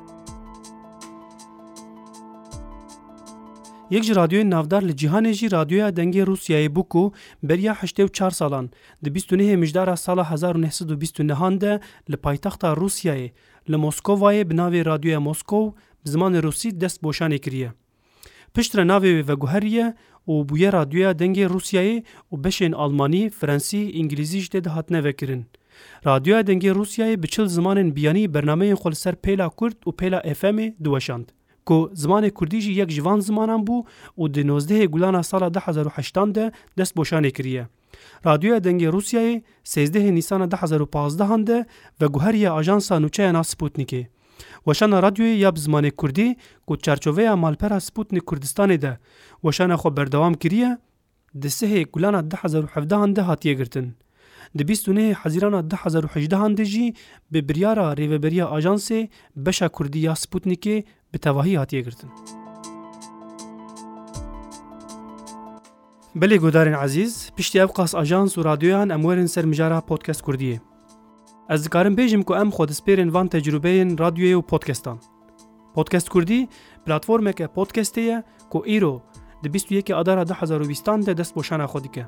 یک 3.89 4.04
جی 4.06 4.13
رادیوی 4.17 4.43
نافدار 4.43 4.84
ل 4.84 4.91
جهان 4.91 5.32
جی 5.32 5.48
رادیوی 5.50 5.91
دنگی 5.91 6.21
روسیای 6.21 6.69
بو 6.69 6.84
کو 6.84 7.12
بریا 7.43 7.74
84 7.74 8.32
سالان 8.32 8.69
د 9.04 9.13
29 9.13 9.56
مجدار 9.56 9.95
سال 9.95 10.19
1929 10.19 11.58
ده 11.58 11.80
ل 12.10 12.15
پایتخت 12.15 12.65
روسیای 12.65 13.32
ل 13.67 13.76
موسکوای 13.76 14.43
بناوی 14.43 14.84
رادیوی 14.84 15.17
موسکو 15.17 15.71
زمان 16.04 16.36
روسی 16.36 16.71
دست 16.71 17.02
بوشان 17.02 17.38
کریه 17.38 17.74
پشتر 18.56 18.84
ناوی 18.84 19.21
و 19.21 19.36
گوهریه 19.36 19.93
او 20.26 20.45
بویا 20.45 20.69
رادیویا 20.69 21.13
دنگی 21.13 21.43
روسیای 21.45 22.04
او 22.30 22.38
بشین 22.38 22.74
آلمانی، 22.76 23.30
فرانسی، 23.30 23.91
انگلیزی 23.95 24.41
جده 24.41 24.60
ده 24.60 24.69
هاتنه 24.69 25.02
وکرین. 25.02 25.45
رادیویا 26.04 26.41
دنگی 26.41 26.69
روسیای 26.69 27.15
بچل 27.17 27.45
زمانن 27.45 27.89
بیانی 27.91 28.28
برنامه 28.28 28.76
خلصر 28.76 29.12
پیلا 29.15 29.50
کرد 29.62 29.88
و 29.88 29.91
پیلا 29.91 30.19
افم 30.19 30.69
دوشاند. 30.69 31.32
کو 31.69 31.78
زمان 32.01 32.30
کوردی 32.30 32.60
جی 32.62 32.71
یک 32.73 32.89
جوان 32.95 33.19
زمانان 33.30 33.63
بو 33.67 33.78
او 34.19 34.28
د 34.38 34.45
19 34.49 34.88
ګلان 34.95 35.17
سال 35.30 35.45
2008 35.58 36.19
ده 36.38 36.51
دست 36.82 36.95
بوشانه 36.99 37.32
کړیه 37.38 38.28
رادیو 38.30 38.58
دنګ 38.67 38.93
روسیای 38.97 39.32
13 39.71 40.04
نیسان 40.17 40.45
2015 40.56 41.30
هنده 41.32 41.58
و 42.01 42.10
گوهری 42.17 42.45
آژانسا 42.51 42.99
نوچه 43.08 43.32
نا 43.38 43.43
سپوتنیکی 43.54 44.04
وشان 44.69 44.93
رادیوی 45.08 45.34
یا 45.41 45.51
بزمان 45.60 45.89
کردی 46.04 46.28
کو 46.69 46.75
چارچوه 46.88 47.36
مالپر 47.45 47.78
سپوتنی 47.89 48.25
کردستان 48.32 48.75
ده 48.88 48.93
وشان 49.43 49.75
خو 49.84 49.93
بردوام 49.99 50.39
کریه 50.45 50.73
د 51.45 51.56
سه 51.60 51.84
ګلان 51.84 52.21
2017 52.34 53.06
هنده 53.06 53.32
هاتیه 53.32 53.54
گرتن 53.62 53.93
Di 54.53 54.63
29 54.63 55.13
Haziran 55.13 55.53
2018 55.67 56.55
dijî 56.58 56.93
bi 57.34 57.49
biryara 57.49 57.93
rêveberiya 57.93 58.45
ajansê 58.58 59.08
beşa 59.36 59.69
Kurdî 59.69 59.97
ya 59.99 60.12
Sputnikê 60.13 60.84
bi 61.13 61.17
tevahî 61.19 61.58
hatiye 61.58 61.81
girtin. 61.81 62.10
Belê 66.15 66.36
gudarên 66.38 66.86
ezîz, 66.86 67.31
piştî 67.36 67.60
ev 67.60 67.67
qas 67.67 67.95
ajans 67.95 68.38
û 68.38 68.43
radyoyan 68.45 68.89
em 68.89 69.01
werin 69.01 69.25
ser 69.25 69.45
mijara 69.45 69.81
podcast 69.81 70.21
Kurdiyê. 70.21 70.60
Ez 71.49 71.65
dikarim 71.65 71.95
bêjim 71.95 72.23
ku 72.23 72.36
em 72.36 72.49
xwedespêrên 72.49 73.13
van 73.13 73.27
tecrübeyên 73.27 73.97
radyoyê 73.97 74.36
û 74.36 74.41
podcastan. 74.41 74.99
Podcast 75.73 76.10
Kurdî 76.10 76.47
platformeke 76.86 77.43
podcastê 77.45 77.99
ye 78.01 78.23
ku 78.49 78.63
îro 78.67 79.01
di 79.43 79.47
21 79.53 79.99
adara 79.99 80.21
2020 80.23 81.05
de 81.05 81.17
dest 81.17 81.36
boşana 81.36 81.63
xwe 81.65 81.84
dike. 81.84 82.05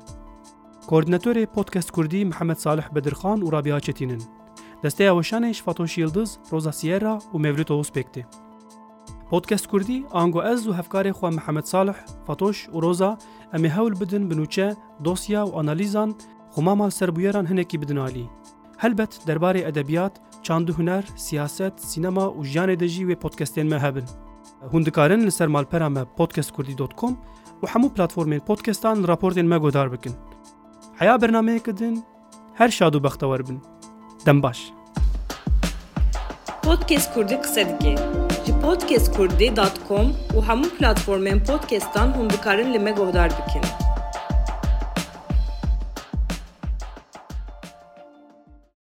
کوردیناتۆری 0.88 1.46
پودکاست 1.46 1.92
کوردی 1.92 2.24
محمد 2.24 2.56
صالح 2.58 2.88
بدرخان 2.88 3.42
و 3.42 3.50
رابیا 3.50 3.80
چتینن 3.80 4.18
دسته 4.84 5.12
وەشانێش 5.22 5.62
فاتوش 5.62 5.98
یلدز 5.98 6.38
روزا 6.50 6.70
سیرا 6.70 7.18
و 7.34 7.38
مێولوتەوە 7.42 7.84
سپێکتێ 7.88 8.22
پودکاست 9.30 9.66
کوردی 9.68 10.04
آنگو 10.20 10.38
از 10.52 10.66
و 10.68 10.72
هفکار 10.72 11.12
خو 11.12 11.28
محمد 11.30 11.64
صالح 11.64 11.94
فاتوش 12.26 12.68
و 12.68 12.80
روزا 12.80 13.18
ئەمێ 13.54 13.70
هەول 13.78 13.94
بدن 14.00 14.28
بنوچه 14.28 14.76
دوسیا 15.04 15.44
و 15.46 15.54
آنالیزان 15.60 16.14
خو 16.52 16.60
ئەنالیزان 16.60 16.88
سربویران 16.90 16.90
سربویێران 16.98 17.46
هەنێکی 17.50 17.78
بدنالی 17.82 18.30
هەلبەت 18.82 19.12
دەربارەی 19.28 19.64
ئەدەبیات 19.68 20.14
چاند 20.46 20.70
و 20.70 20.72
هوەر 20.78 21.04
سیاست 21.16 21.74
سینما 21.90 22.26
و 22.30 22.44
جان 22.52 22.74
دجی 22.74 23.04
و 23.04 23.14
پودکاستین 23.14 23.66
مە 23.78 23.82
هەبن 23.84 24.04
هوندکارن 24.72 25.20
لەسەر 25.30 25.76
پودکاست 26.18 26.52
کوردی 26.56 26.74
دات 26.80 26.92
کوم 27.00 27.14
و 27.62 27.66
هەموو 27.72 27.90
پلتفۆرمێن 27.96 28.44
پۆتکەستان 28.50 28.98
راپۆرتێن 29.10 29.48
مەگۆدار 29.52 29.88
بکن 29.94 30.16
حیا 31.00 31.18
برنامەیەکە 31.18 31.72
دن 31.80 31.94
هەر 32.58 32.68
شاد 32.78 32.94
و 32.96 33.00
بەختەوە 33.08 33.38
بن 33.48 33.58
دەم 34.26 34.40
باش 34.44 34.58
Podcast 36.66 37.08
Kurdî 37.14 37.36
qise 37.44 37.62
dike. 37.68 37.94
Ji 38.46 38.52
podcastkurdî.com 38.64 40.06
û 40.36 40.38
hemû 40.48 40.68
platformên 40.78 41.38
podcastan 41.50 42.08
hûn 42.16 42.28
dikarin 42.34 42.68
li 42.74 42.80
me 42.86 42.92
guhdar 43.00 43.30
bikin. 43.38 43.87